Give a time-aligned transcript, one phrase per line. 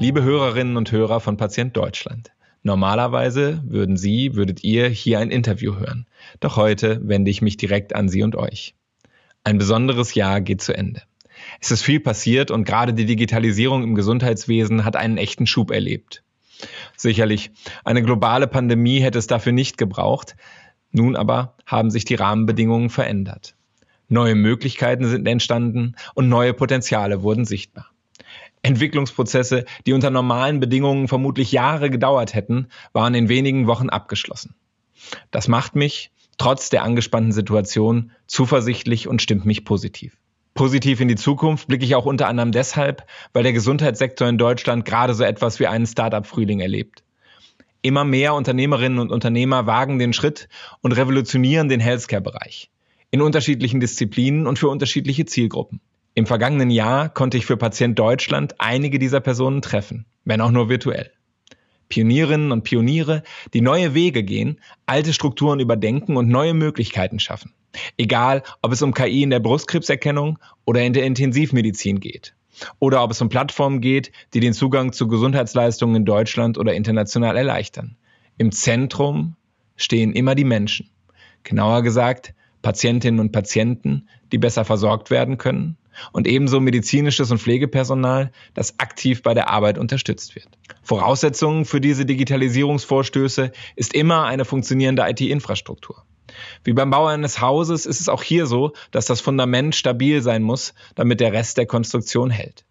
[0.00, 2.32] Liebe Hörerinnen und Hörer von Patient Deutschland.
[2.62, 6.06] Normalerweise würden Sie, würdet ihr hier ein Interview hören.
[6.40, 8.74] Doch heute wende ich mich direkt an Sie und euch.
[9.44, 11.02] Ein besonderes Jahr geht zu Ende.
[11.60, 16.22] Es ist viel passiert und gerade die Digitalisierung im Gesundheitswesen hat einen echten Schub erlebt.
[16.96, 17.50] Sicherlich,
[17.84, 20.34] eine globale Pandemie hätte es dafür nicht gebraucht.
[20.92, 23.54] Nun aber haben sich die Rahmenbedingungen verändert.
[24.08, 27.89] Neue Möglichkeiten sind entstanden und neue Potenziale wurden sichtbar.
[28.62, 34.54] Entwicklungsprozesse, die unter normalen Bedingungen vermutlich Jahre gedauert hätten, waren in wenigen Wochen abgeschlossen.
[35.30, 40.16] Das macht mich, trotz der angespannten Situation, zuversichtlich und stimmt mich positiv.
[40.54, 44.84] Positiv in die Zukunft blicke ich auch unter anderem deshalb, weil der Gesundheitssektor in Deutschland
[44.84, 47.02] gerade so etwas wie einen Start-up-Frühling erlebt.
[47.82, 50.48] Immer mehr Unternehmerinnen und Unternehmer wagen den Schritt
[50.82, 52.70] und revolutionieren den Healthcare-Bereich.
[53.10, 55.80] In unterschiedlichen Disziplinen und für unterschiedliche Zielgruppen.
[56.14, 60.68] Im vergangenen Jahr konnte ich für Patient Deutschland einige dieser Personen treffen, wenn auch nur
[60.68, 61.12] virtuell.
[61.88, 63.22] Pionierinnen und Pioniere,
[63.54, 67.52] die neue Wege gehen, alte Strukturen überdenken und neue Möglichkeiten schaffen.
[67.96, 72.34] Egal, ob es um KI in der Brustkrebserkennung oder in der Intensivmedizin geht.
[72.80, 77.36] Oder ob es um Plattformen geht, die den Zugang zu Gesundheitsleistungen in Deutschland oder international
[77.36, 77.96] erleichtern.
[78.36, 79.36] Im Zentrum
[79.76, 80.90] stehen immer die Menschen.
[81.44, 85.76] Genauer gesagt, Patientinnen und Patienten, die besser versorgt werden können
[86.12, 90.48] und ebenso medizinisches und Pflegepersonal, das aktiv bei der Arbeit unterstützt wird.
[90.82, 96.04] Voraussetzungen für diese Digitalisierungsvorstöße ist immer eine funktionierende IT-Infrastruktur.
[96.64, 100.42] Wie beim Bau eines Hauses ist es auch hier so, dass das Fundament stabil sein
[100.42, 102.64] muss, damit der Rest der Konstruktion hält.